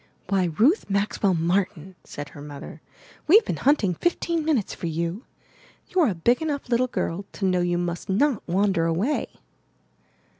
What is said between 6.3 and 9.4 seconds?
enough little girl to know you must not wan der away."